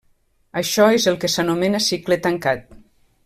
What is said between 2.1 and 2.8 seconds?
tancat.